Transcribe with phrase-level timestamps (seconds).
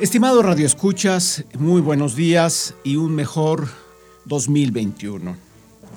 [0.00, 3.68] Estimado Radio Escuchas, muy buenos días y un mejor
[4.26, 5.36] 2021.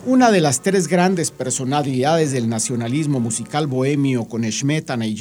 [0.08, 5.14] Una de las tres grandes personalidades del nacionalismo musical bohemio con Smetana y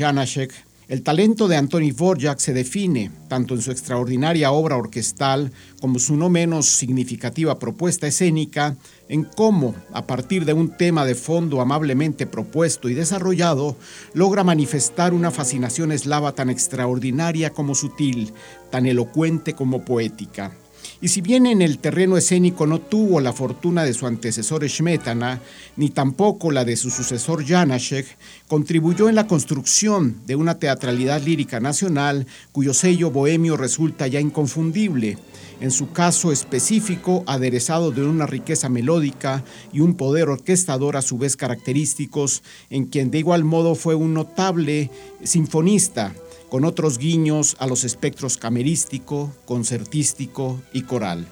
[0.90, 6.16] el talento de Antoni Dvorak se define, tanto en su extraordinaria obra orquestal como su
[6.16, 8.76] no menos significativa propuesta escénica,
[9.08, 13.76] en cómo, a partir de un tema de fondo amablemente propuesto y desarrollado,
[14.14, 18.32] logra manifestar una fascinación eslava tan extraordinaria como sutil,
[18.72, 20.56] tan elocuente como poética.
[21.02, 25.40] Y si bien en el terreno escénico no tuvo la fortuna de su antecesor Smetana,
[25.76, 28.06] ni tampoco la de su sucesor Janacek,
[28.48, 35.16] contribuyó en la construcción de una teatralidad lírica nacional cuyo sello bohemio resulta ya inconfundible,
[35.62, 39.42] en su caso específico aderezado de una riqueza melódica
[39.72, 44.12] y un poder orquestador a su vez característicos, en quien de igual modo fue un
[44.12, 44.90] notable
[45.24, 46.12] sinfonista,
[46.50, 51.26] con otros guiños a los espectros camerístico, concertístico y coral.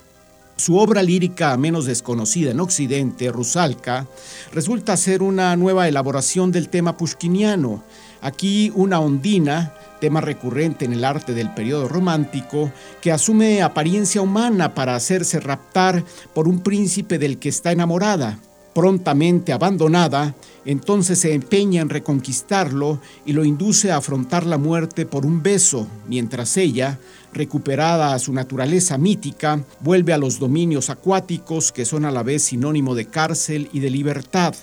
[0.56, 4.08] Su obra lírica menos desconocida en Occidente, Rusalka,
[4.52, 7.84] resulta ser una nueva elaboración del tema pushkiniano.
[8.22, 14.75] Aquí una ondina, tema recurrente en el arte del periodo romántico, que asume apariencia humana
[14.75, 18.41] para hacerse raptar por un príncipe del que está enamorada
[18.78, 20.36] prontamente abandonada,
[20.69, 25.88] entonces se empeña en reconquistarlo y lo induce a afrontar la muerte por un beso,
[26.06, 26.98] mientras ella,
[27.33, 32.42] recuperada a su naturaleza mítica, vuelve a los dominios acuáticos que son a la vez
[32.42, 34.55] sinónimo de cárcel y de libertad,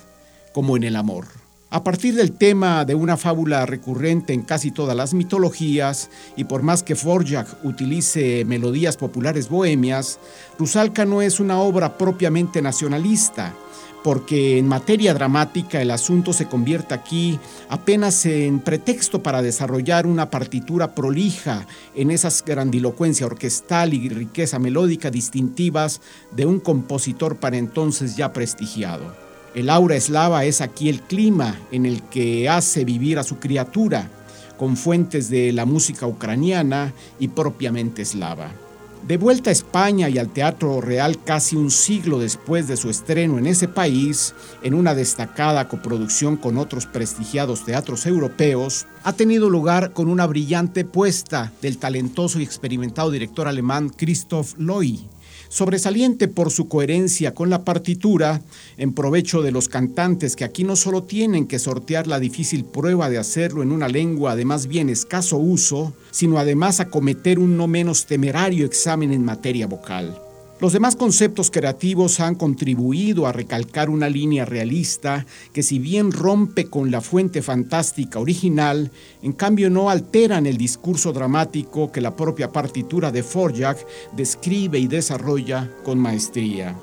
[0.54, 1.26] como en el amor.
[1.72, 6.62] A partir del tema de una fábula recurrente en casi todas las mitologías, y por
[6.62, 10.20] más que Forjak utilice melodías populares bohemias,
[10.60, 13.56] Rusalka no es una obra propiamente nacionalista,
[14.06, 17.40] porque en materia dramática el asunto se convierte aquí
[17.70, 25.10] apenas en pretexto para desarrollar una partitura prolija en esas grandilocuencia orquestal y riqueza melódica
[25.10, 26.02] distintivas
[26.36, 29.16] de un compositor para entonces ya prestigiado.
[29.56, 34.12] El aura eslava es aquí el clima en el que hace vivir a su criatura,
[34.56, 38.52] con fuentes de la música ucraniana y propiamente eslava.
[39.08, 43.38] De vuelta a España y al Teatro Real casi un siglo después de su estreno
[43.38, 44.34] en ese país,
[44.64, 50.86] en una destacada coproducción con otros prestigiados teatros europeos, ha tenido lugar con una brillante
[50.86, 55.08] puesta del talentoso y experimentado director alemán Christoph Loy,
[55.50, 58.42] sobresaliente por su coherencia con la partitura,
[58.78, 63.10] en provecho de los cantantes que aquí no solo tienen que sortear la difícil prueba
[63.10, 67.68] de hacerlo en una lengua de más bien escaso uso, sino además acometer un no
[67.68, 70.22] menos temerario examen en materia vocal.
[70.62, 76.70] Los demás conceptos creativos han contribuido a recalcar una línea realista que si bien rompe
[76.70, 78.90] con la fuente fantástica original,
[79.22, 83.86] en cambio no alteran el discurso dramático que la propia partitura de Forjak
[84.16, 86.74] describe y desarrolla con maestría.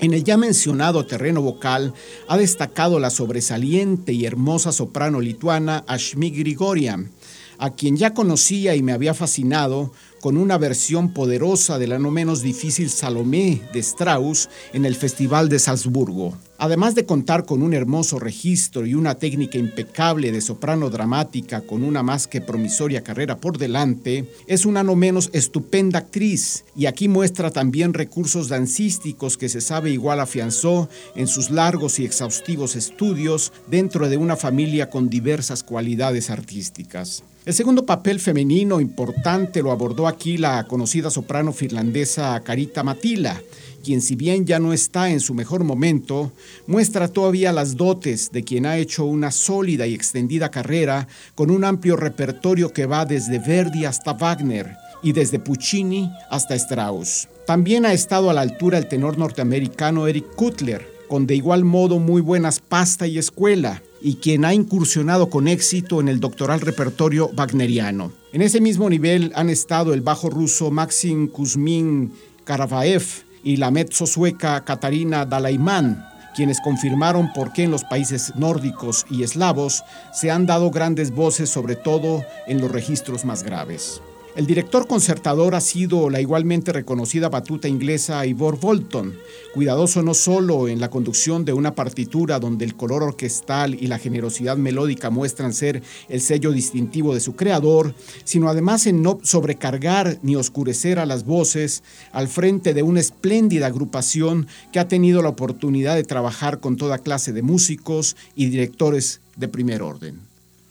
[0.00, 1.92] En el ya mencionado terreno vocal
[2.28, 7.10] ha destacado la sobresaliente y hermosa soprano lituana Ashmi Grigorian,
[7.58, 12.12] a quien ya conocía y me había fascinado con una versión poderosa de la no
[12.12, 16.36] menos difícil Salomé de Strauss en el Festival de Salzburgo.
[16.60, 21.84] Además de contar con un hermoso registro y una técnica impecable de soprano dramática con
[21.84, 27.06] una más que promisoria carrera por delante, es una no menos estupenda actriz y aquí
[27.06, 33.52] muestra también recursos dancísticos que se sabe igual afianzó en sus largos y exhaustivos estudios
[33.68, 37.22] dentro de una familia con diversas cualidades artísticas.
[37.46, 43.40] El segundo papel femenino importante lo abordó aquí la conocida soprano finlandesa Carita Matila,
[43.88, 46.30] quien si bien ya no está en su mejor momento,
[46.66, 51.64] muestra todavía las dotes de quien ha hecho una sólida y extendida carrera con un
[51.64, 57.28] amplio repertorio que va desde Verdi hasta Wagner y desde Puccini hasta Strauss.
[57.46, 61.98] También ha estado a la altura el tenor norteamericano Eric Kutler, con de igual modo
[61.98, 67.30] muy buenas pasta y escuela, y quien ha incursionado con éxito en el doctoral repertorio
[67.34, 68.12] wagneriano.
[68.34, 72.12] En ese mismo nivel han estado el bajo ruso Maxim Kuzmin
[72.44, 76.06] Karavaev y la mezzo sueca Katarina Dalaiman,
[76.36, 81.48] quienes confirmaron por qué en los países nórdicos y eslavos se han dado grandes voces,
[81.48, 84.02] sobre todo en los registros más graves.
[84.38, 89.18] El director concertador ha sido la igualmente reconocida batuta inglesa Ivor Bolton,
[89.52, 93.98] cuidadoso no solo en la conducción de una partitura donde el color orquestal y la
[93.98, 100.20] generosidad melódica muestran ser el sello distintivo de su creador, sino además en no sobrecargar
[100.22, 101.82] ni oscurecer a las voces
[102.12, 106.98] al frente de una espléndida agrupación que ha tenido la oportunidad de trabajar con toda
[106.98, 110.20] clase de músicos y directores de primer orden.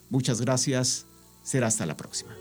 [0.10, 1.06] Muchas gracias.
[1.44, 2.34] Será hasta la próxima.